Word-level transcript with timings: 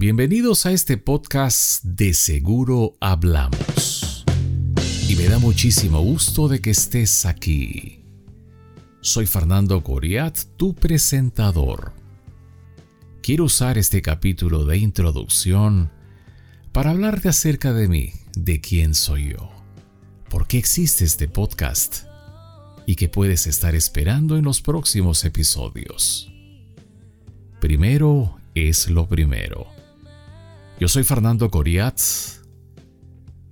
Bienvenidos 0.00 0.64
a 0.64 0.70
este 0.70 0.96
podcast 0.96 1.82
de 1.82 2.14
Seguro 2.14 2.96
Hablamos. 3.00 4.24
Y 5.08 5.16
me 5.16 5.24
da 5.24 5.40
muchísimo 5.40 6.00
gusto 6.00 6.46
de 6.46 6.60
que 6.60 6.70
estés 6.70 7.26
aquí. 7.26 8.04
Soy 9.00 9.26
Fernando 9.26 9.82
Coriat, 9.82 10.38
tu 10.56 10.76
presentador. 10.76 11.94
Quiero 13.22 13.42
usar 13.42 13.76
este 13.76 14.00
capítulo 14.00 14.64
de 14.64 14.78
introducción 14.78 15.90
para 16.70 16.90
hablarte 16.90 17.28
acerca 17.28 17.72
de 17.72 17.88
mí, 17.88 18.12
de 18.36 18.60
quién 18.60 18.94
soy 18.94 19.30
yo, 19.30 19.50
por 20.30 20.46
qué 20.46 20.58
existe 20.58 21.04
este 21.06 21.26
podcast 21.26 22.04
y 22.86 22.94
qué 22.94 23.08
puedes 23.08 23.48
estar 23.48 23.74
esperando 23.74 24.36
en 24.36 24.44
los 24.44 24.62
próximos 24.62 25.24
episodios. 25.24 26.30
Primero 27.58 28.38
es 28.54 28.88
lo 28.88 29.08
primero. 29.08 29.77
Yo 30.80 30.86
soy 30.86 31.02
Fernando 31.02 31.50
Coriat. 31.50 31.98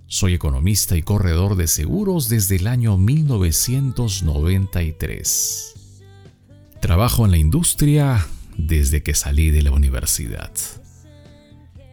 Soy 0.06 0.34
economista 0.34 0.96
y 0.96 1.02
corredor 1.02 1.56
de 1.56 1.66
seguros 1.66 2.28
desde 2.28 2.54
el 2.54 2.68
año 2.68 2.96
1993. 2.96 5.74
Trabajo 6.80 7.24
en 7.24 7.32
la 7.32 7.38
industria 7.38 8.24
desde 8.56 9.02
que 9.02 9.14
salí 9.14 9.50
de 9.50 9.62
la 9.62 9.72
universidad. 9.72 10.52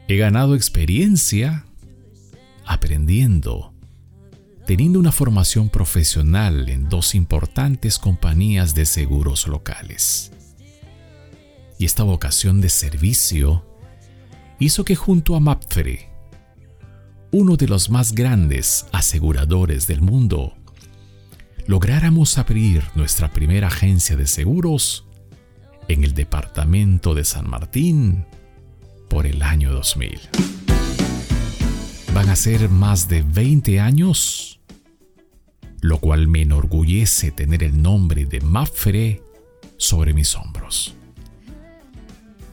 He 0.08 0.18
ganado 0.18 0.54
experiencia 0.54 1.66
aprendiendo 2.66 3.74
teniendo 4.68 5.00
una 5.00 5.12
formación 5.12 5.70
profesional 5.70 6.70
en 6.70 6.90
dos 6.90 7.16
importantes 7.16 7.98
compañías 7.98 8.76
de 8.76 8.86
seguros 8.86 9.48
locales. 9.48 10.32
Y 11.80 11.86
esta 11.86 12.04
vocación 12.04 12.62
de 12.62 12.70
servicio 12.70 13.73
hizo 14.64 14.84
que 14.86 14.96
junto 14.96 15.36
a 15.36 15.40
Mapfre, 15.40 16.10
uno 17.32 17.56
de 17.58 17.68
los 17.68 17.90
más 17.90 18.14
grandes 18.14 18.86
aseguradores 18.92 19.88
del 19.88 20.02
mundo, 20.02 20.56
lográramos 21.68 22.38
abrir 22.38 22.84
nuestra 22.96 23.32
primera 23.32 23.68
agencia 23.68 24.16
de 24.16 24.28
seguros 24.28 25.06
en 25.88 26.04
el 26.04 26.14
departamento 26.14 27.14
de 27.14 27.24
San 27.26 27.50
Martín 27.50 28.26
por 29.10 29.26
el 29.26 29.42
año 29.42 29.72
2000. 29.72 30.20
Van 32.14 32.30
a 32.30 32.36
ser 32.36 32.70
más 32.70 33.10
de 33.10 33.24
20 33.24 33.80
años 33.80 34.54
lo 35.84 36.00
cual 36.00 36.30
me 36.30 36.42
enorgullece 36.42 37.32
tener 37.32 37.62
el 37.62 37.82
nombre 37.82 38.26
de 38.26 38.40
Mafre 38.40 39.22
sobre 39.76 40.14
mis 40.14 40.34
hombros, 40.38 40.96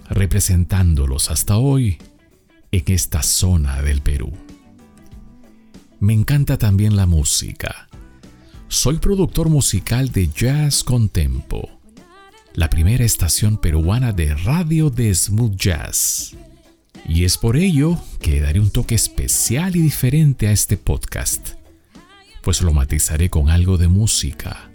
representándolos 0.09 1.31
hasta 1.31 1.57
hoy 1.57 1.99
en 2.73 2.85
esta 2.87 3.23
zona 3.23 3.83
del 3.83 4.01
Perú. 4.01 4.33
Me 5.99 6.13
encanta 6.13 6.59
también 6.59 6.97
la 6.97 7.07
música. 7.07 7.89
Soy 8.69 8.99
productor 8.99 9.49
musical 9.49 10.13
de 10.13 10.29
Jazz 10.29 10.85
Contempo, 10.85 11.81
la 12.55 12.71
primera 12.71 13.05
estación 13.05 13.59
peruana 13.59 14.13
de 14.13 14.35
radio 14.35 14.91
de 14.91 15.15
smooth 15.15 15.57
jazz. 15.57 16.37
Y 17.09 17.25
es 17.25 17.39
por 17.39 17.57
ello 17.57 17.99
que 18.21 18.41
daré 18.41 18.61
un 18.61 18.71
toque 18.71 18.95
especial 18.95 19.75
y 19.77 19.83
diferente 19.83 20.47
a 20.47 20.53
este 20.53 20.77
podcast 20.77 21.61
pues 22.43 22.63
lo 22.63 22.73
matizaré 22.73 23.31
con 23.31 23.51
algo 23.51 23.77
de 23.79 23.89
música. 23.89 24.71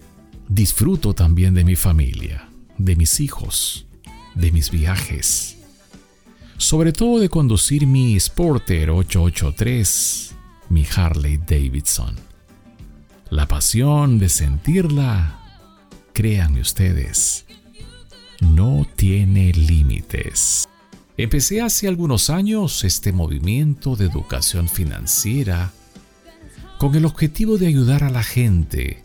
Disfruto 0.47 1.13
también 1.13 1.53
de 1.53 1.63
mi 1.63 1.75
familia, 1.75 2.49
de 2.77 2.95
mis 2.95 3.19
hijos, 3.19 3.87
de 4.35 4.51
mis 4.51 4.69
viajes. 4.69 5.54
Sobre 6.57 6.93
todo 6.93 7.19
de 7.19 7.29
conducir 7.29 7.85
mi 7.85 8.17
Sporter 8.19 8.89
883, 8.89 10.35
mi 10.69 10.85
Harley 10.95 11.37
Davidson. 11.37 12.15
La 13.29 13.47
pasión 13.47 14.19
de 14.19 14.29
sentirla, 14.29 15.39
créanme 16.13 16.61
ustedes, 16.61 17.45
no 18.39 18.87
tiene 18.95 19.51
límites. 19.51 20.67
Empecé 21.17 21.61
hace 21.61 21.87
algunos 21.87 22.29
años 22.29 22.83
este 22.83 23.11
movimiento 23.11 23.95
de 23.95 24.05
educación 24.05 24.69
financiera 24.69 25.71
con 26.77 26.95
el 26.95 27.05
objetivo 27.05 27.57
de 27.57 27.67
ayudar 27.67 28.03
a 28.03 28.09
la 28.09 28.23
gente 28.23 29.03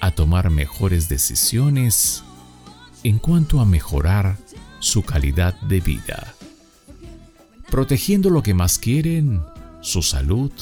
a 0.00 0.10
tomar 0.10 0.50
mejores 0.50 1.08
decisiones 1.08 2.24
en 3.04 3.18
cuanto 3.18 3.60
a 3.60 3.64
mejorar 3.64 4.36
su 4.80 5.02
calidad 5.02 5.54
de 5.62 5.80
vida, 5.80 6.34
protegiendo 7.72 8.28
lo 8.28 8.42
que 8.42 8.52
más 8.52 8.78
quieren, 8.78 9.40
su 9.80 10.02
salud, 10.02 10.52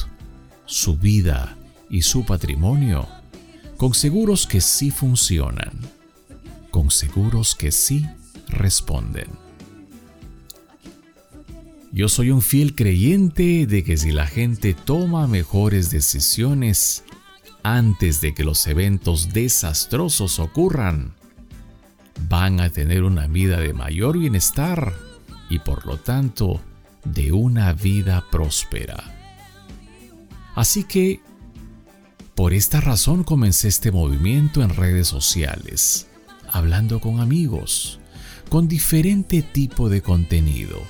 su 0.64 0.96
vida 0.96 1.56
y 1.90 2.02
su 2.02 2.24
patrimonio, 2.24 3.08
con 3.76 3.94
seguros 3.94 4.46
que 4.46 4.60
sí 4.60 4.92
funcionan, 4.92 5.72
con 6.70 6.92
seguros 6.92 7.56
que 7.56 7.72
sí 7.72 8.06
responden. 8.46 9.26
Yo 11.90 12.08
soy 12.08 12.30
un 12.30 12.42
fiel 12.42 12.76
creyente 12.76 13.66
de 13.66 13.82
que 13.82 13.96
si 13.96 14.12
la 14.12 14.28
gente 14.28 14.72
toma 14.72 15.26
mejores 15.26 15.90
decisiones 15.90 17.02
antes 17.64 18.20
de 18.20 18.34
que 18.34 18.44
los 18.44 18.64
eventos 18.68 19.32
desastrosos 19.32 20.38
ocurran, 20.38 21.12
van 22.28 22.60
a 22.60 22.70
tener 22.70 23.02
una 23.02 23.26
vida 23.26 23.56
de 23.56 23.72
mayor 23.72 24.16
bienestar 24.16 24.94
y 25.48 25.58
por 25.58 25.86
lo 25.86 25.96
tanto 25.96 26.60
de 27.04 27.32
una 27.32 27.72
vida 27.72 28.24
próspera. 28.30 29.02
Así 30.54 30.84
que, 30.84 31.20
por 32.34 32.54
esta 32.54 32.80
razón 32.80 33.24
comencé 33.24 33.68
este 33.68 33.92
movimiento 33.92 34.62
en 34.62 34.70
redes 34.70 35.08
sociales, 35.08 36.06
hablando 36.50 37.00
con 37.00 37.20
amigos, 37.20 38.00
con 38.48 38.68
diferente 38.68 39.42
tipo 39.42 39.88
de 39.88 40.02
contenido 40.02 40.80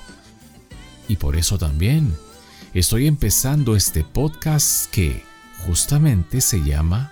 y 1.11 1.17
por 1.17 1.35
eso 1.35 1.57
también 1.57 2.15
estoy 2.73 3.05
empezando 3.05 3.75
este 3.75 4.05
podcast 4.05 4.89
que 4.91 5.23
justamente 5.65 6.39
se 6.39 6.63
llama 6.63 7.11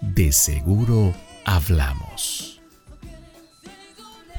De 0.00 0.32
seguro 0.32 1.14
hablamos. 1.44 2.62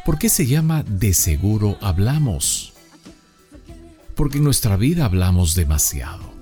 ¿Por 0.04 0.18
qué 0.18 0.30
se 0.30 0.48
llama 0.48 0.82
De 0.82 1.14
seguro 1.14 1.78
hablamos? 1.80 2.74
Porque 4.18 4.40
en 4.40 4.44
nuestra 4.44 4.76
vida 4.76 5.06
hablamos 5.06 5.56
demasiado. 5.56 6.34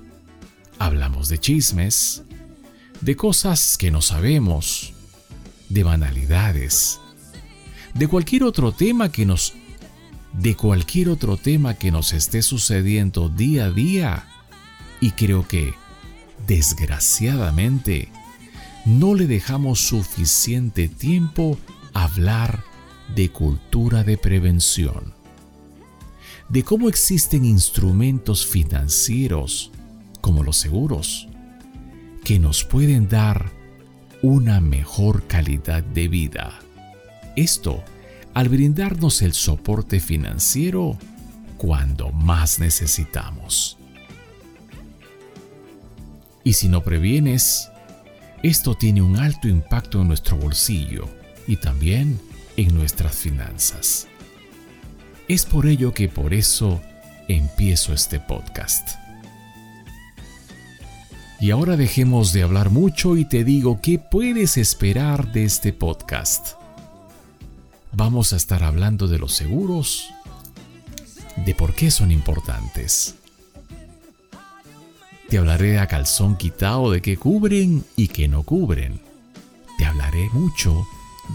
Hablamos 0.80 1.30
de 1.30 1.38
chismes, 1.38 2.24
de 3.02 3.16
cosas 3.16 3.78
que 3.78 3.92
no 3.92 4.02
sabemos, 4.02 4.94
de 5.70 5.84
banalidades, 5.84 7.00
de 7.94 8.08
cualquier 8.08 8.44
otro 8.44 8.72
tema 8.72 9.12
que 9.12 9.28
nos 9.28 9.54
de 10.34 10.56
cualquier 10.56 11.10
otro 11.10 11.38
tema 11.38 11.76
que 11.76 11.92
nos 11.92 12.14
esté 12.14 12.42
sucediendo 12.42 13.30
día 13.30 13.66
a 13.66 13.72
día. 13.72 14.28
Y 15.02 15.12
creo 15.12 15.48
que, 15.48 15.74
desgraciadamente, 16.48 18.10
no 18.86 19.16
le 19.16 19.28
dejamos 19.28 19.80
suficiente 19.80 20.88
tiempo 20.88 21.58
a 21.94 22.04
hablar 22.06 22.64
de 23.16 23.30
cultura 23.30 24.04
de 24.04 24.18
prevención, 24.18 25.15
de 26.50 26.64
cómo 26.64 26.90
existen 26.90 27.46
instrumentos 27.46 28.46
financieros, 28.46 29.72
como 30.22 30.44
los 30.44 30.58
seguros, 30.58 31.28
que 32.24 32.40
nos 32.40 32.64
pueden 32.64 33.08
dar 33.08 33.52
una 34.22 34.60
mejor 34.60 35.24
calidad 35.28 35.84
de 35.84 36.08
vida. 36.08 36.60
Esto 37.36 37.84
al 38.34 38.50
brindarnos 38.50 39.22
el 39.22 39.34
soporte 39.34 40.00
financiero 40.00 40.98
cuando 41.58 42.12
más 42.12 42.60
necesitamos. 42.60 43.78
Y 46.44 46.54
si 46.54 46.68
no 46.68 46.84
previenes, 46.84 47.70
esto 48.44 48.76
tiene 48.76 49.02
un 49.02 49.18
alto 49.18 49.48
impacto 49.48 50.02
en 50.02 50.10
nuestro 50.10 50.38
bolsillo 50.38 51.08
y 51.48 51.58
también 51.58 52.20
en 52.58 52.76
nuestras 52.76 53.16
finanzas. 53.16 54.08
Es 55.28 55.46
por 55.46 55.66
ello 55.66 55.94
que 55.94 56.08
por 56.08 56.34
eso 56.34 56.82
empiezo 57.28 57.94
este 57.94 58.20
podcast. 58.20 58.98
Y 61.40 61.52
ahora 61.52 61.78
dejemos 61.78 62.32
de 62.34 62.44
hablar 62.44 62.70
mucho 62.70 63.18
y 63.18 63.26
te 63.26 63.44
digo 63.44 63.80
qué 63.82 64.00
puedes 64.00 64.58
esperar 64.58 65.32
de 65.32 65.46
este 65.46 65.74
podcast 65.74 66.56
vamos 67.96 68.34
a 68.34 68.36
estar 68.36 68.64
hablando 68.64 69.08
de 69.08 69.18
los 69.18 69.34
seguros, 69.34 70.10
de 71.46 71.56
por 71.56 71.74
qué 71.74 71.92
son 71.92 72.12
importantes. 72.12 73.16
Te 75.30 75.38
hablaré 75.38 75.80
a 75.80 75.88
calzón 75.88 76.36
quitado 76.36 76.92
de 76.92 77.02
qué 77.02 77.18
cubren 77.18 77.84
y 77.96 78.10
qué 78.10 78.28
no 78.28 78.44
cubren. 78.44 79.00
Te 79.78 79.86
hablaré 79.86 80.30
mucho 80.34 80.86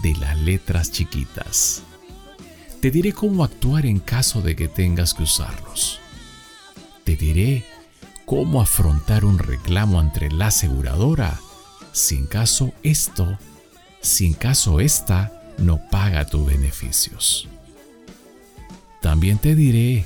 de 0.01 0.15
las 0.15 0.37
letras 0.39 0.91
chiquitas. 0.91 1.83
Te 2.81 2.89
diré 2.89 3.13
cómo 3.13 3.43
actuar 3.43 3.85
en 3.85 3.99
caso 3.99 4.41
de 4.41 4.55
que 4.55 4.67
tengas 4.67 5.13
que 5.13 5.21
usarlos. 5.21 5.99
diré 7.05 7.63
cómo 8.25 8.59
afrontar 8.59 9.23
un 9.23 9.37
reclamo 9.37 9.99
ante 9.99 10.31
la 10.31 10.47
aseguradora 10.47 11.39
si 11.91 12.15
en 12.15 12.25
caso 12.25 12.71
esto, 12.81 13.37
si 14.01 14.25
en 14.25 14.33
caso 14.33 14.79
esta 14.79 15.31
no 15.59 15.79
paga 15.91 16.25
tus 16.25 16.43
beneficios. 16.43 17.47
También 18.99 19.37
te 19.37 19.53
diré 19.53 20.05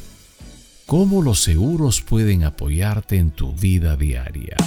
cómo 0.86 1.22
los 1.22 1.42
seguros 1.42 2.02
pueden 2.02 2.44
apoyarte 2.44 3.18
en 3.18 3.32
tu 3.32 3.54
vida 3.54 3.96
diaria. 3.96 4.58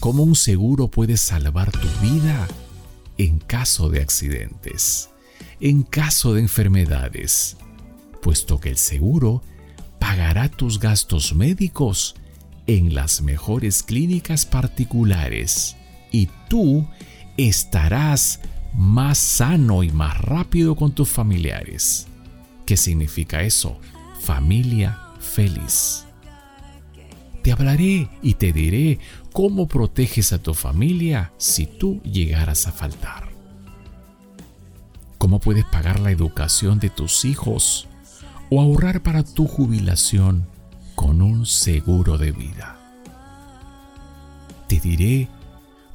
Cómo 0.00 0.22
un 0.22 0.36
seguro 0.36 0.88
puede 0.88 1.16
salvar 1.16 1.72
tu 1.72 1.88
vida 2.02 2.46
en 3.16 3.38
caso 3.38 3.88
de 3.88 4.02
accidentes, 4.02 5.08
en 5.60 5.82
caso 5.82 6.34
de 6.34 6.40
enfermedades, 6.40 7.56
puesto 8.22 8.60
que 8.60 8.70
el 8.70 8.76
seguro 8.76 9.42
pagará 9.98 10.48
tus 10.48 10.78
gastos 10.78 11.34
médicos 11.34 12.14
en 12.66 12.94
las 12.94 13.22
mejores 13.22 13.82
clínicas 13.82 14.46
particulares 14.46 15.76
y 16.10 16.28
tú 16.48 16.86
estarás 17.36 18.40
más 18.74 19.18
sano 19.18 19.82
y 19.82 19.90
más 19.90 20.20
rápido 20.20 20.74
con 20.74 20.92
tus 20.92 21.08
familiares. 21.08 22.06
¿Qué 22.66 22.76
significa 22.76 23.42
eso? 23.42 23.78
Familia 24.20 24.98
feliz. 25.20 26.04
Te 27.42 27.52
hablaré 27.52 28.08
y 28.22 28.34
te 28.34 28.52
diré 28.52 28.98
cómo 29.32 29.68
proteges 29.68 30.32
a 30.32 30.38
tu 30.38 30.54
familia 30.54 31.32
si 31.36 31.66
tú 31.66 32.00
llegaras 32.02 32.66
a 32.66 32.72
faltar. 32.72 33.33
¿Cómo 35.24 35.38
puedes 35.38 35.64
pagar 35.64 36.00
la 36.00 36.10
educación 36.10 36.78
de 36.78 36.90
tus 36.90 37.24
hijos 37.24 37.88
o 38.50 38.60
ahorrar 38.60 39.02
para 39.02 39.22
tu 39.22 39.46
jubilación 39.46 40.46
con 40.94 41.22
un 41.22 41.46
seguro 41.46 42.18
de 42.18 42.30
vida? 42.30 42.78
Te 44.68 44.80
diré 44.80 45.30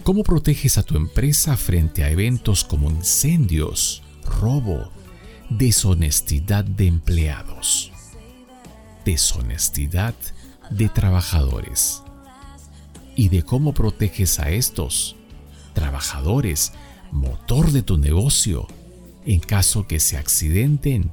cómo 0.03 0.23
proteges 0.23 0.79
a 0.79 0.81
tu 0.81 0.97
empresa 0.97 1.55
frente 1.57 2.03
a 2.03 2.09
eventos 2.09 2.63
como 2.63 2.89
incendios, 2.89 4.01
robo, 4.25 4.91
deshonestidad 5.51 6.65
de 6.65 6.87
empleados, 6.87 7.91
deshonestidad 9.05 10.15
de 10.71 10.89
trabajadores 10.89 12.01
y 13.15 13.29
de 13.29 13.43
cómo 13.43 13.75
proteges 13.75 14.39
a 14.39 14.49
estos 14.49 15.15
trabajadores, 15.75 16.73
motor 17.11 17.71
de 17.71 17.83
tu 17.83 17.99
negocio, 17.99 18.65
en 19.29 19.41
caso 19.41 19.85
que 19.85 19.99
se 19.99 20.17
accidenten 20.17 21.11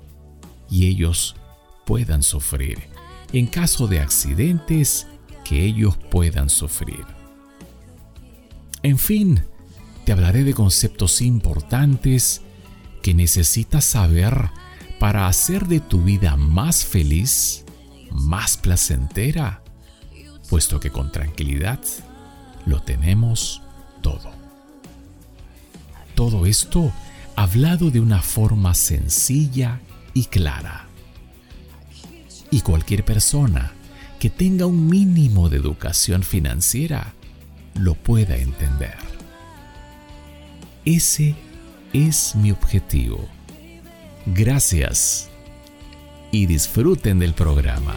y 0.71 0.87
ellos 0.87 1.37
puedan 1.85 2.23
sufrir, 2.23 2.89
en 3.35 3.47
caso 3.47 3.89
de 3.89 4.01
accidentes 4.01 5.07
que 5.45 5.63
ellos 5.67 5.99
puedan 6.11 6.49
sufrir. 6.49 7.05
En 8.83 8.97
fin, 8.97 9.45
te 10.07 10.13
hablaré 10.13 10.45
de 10.45 10.55
conceptos 10.55 11.21
importantes 11.21 12.41
que 13.03 13.13
necesitas 13.13 13.85
saber 13.85 14.49
para 14.99 15.29
hacer 15.29 15.67
de 15.67 15.81
tu 15.81 16.03
vida 16.03 16.37
más 16.37 16.87
feliz, 16.87 17.67
más 18.11 18.57
placentera, 18.57 19.63
puesto 20.49 20.81
que 20.81 20.89
con 20.91 21.13
tranquilidad 21.13 21.81
lo 22.65 22.81
tenemos 22.81 23.61
todo. 24.01 24.33
Todo 26.15 26.47
esto 26.47 26.91
hablado 27.37 27.91
de 27.91 28.01
una 28.01 28.23
forma 28.23 28.75
sencilla 28.75 29.81
y 30.15 30.25
clara. 30.25 30.87
Y 32.51 32.63
cualquier 32.63 33.05
persona 33.05 33.73
que 34.19 34.31
tenga 34.31 34.67
un 34.67 34.89
mínimo 34.89 35.49
de 35.51 35.59
educación 35.59 36.23
financiera 36.23 37.13
lo 37.75 37.95
pueda 37.95 38.37
entender. 38.37 38.97
Ese 40.87 41.35
es 41.93 42.35
mi 42.35 42.51
objetivo. 42.51 43.29
Gracias 44.25 45.29
y 46.33 46.47
disfruten 46.47 47.19
del 47.19 47.35
programa. 47.35 47.95